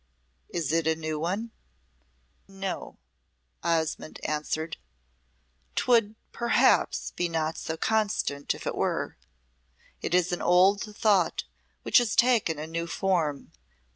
"Is 0.49 0.71
it 0.73 0.87
a 0.87 0.95
new 0.95 1.19
one?" 1.19 1.51
"No," 2.47 2.97
Osmonde 3.63 4.19
answered; 4.23 4.77
"'twould 5.75 6.15
perhaps 6.31 7.13
not 7.19 7.53
be 7.55 7.59
so 7.59 7.77
constant 7.77 8.55
if 8.55 8.65
it 8.65 8.73
were. 8.73 9.15
It 10.01 10.15
is 10.15 10.31
an 10.31 10.41
old 10.41 10.81
thought 10.81 11.43
which 11.83 11.99
has 11.99 12.15
taken 12.15 12.57
a 12.57 12.65
new 12.65 12.87
form. 12.87 13.51